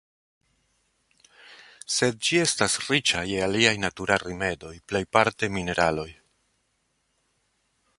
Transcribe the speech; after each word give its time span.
Sed 1.97 2.17
ĝi 2.29 2.41
estas 2.45 2.79
riĉa 2.87 3.23
je 3.33 3.45
aliaj 3.49 3.77
naturaj 3.85 4.21
rimedoj, 4.27 4.75
plejparte 4.93 5.55
mineraloj. 5.59 6.09